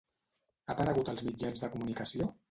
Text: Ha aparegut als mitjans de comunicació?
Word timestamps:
Ha 0.69 0.71
aparegut 0.73 1.11
als 1.13 1.21
mitjans 1.27 1.61
de 1.65 1.69
comunicació? 1.75 2.31